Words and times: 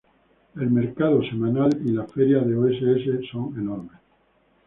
El 0.55 0.71
mercado 0.71 1.21
semanal 1.29 1.79
y 1.85 1.91
la 1.91 2.07
feria 2.07 2.39
de 2.39 2.57
Oss 2.57 3.27
son 3.31 3.55
enormes. 3.59 3.99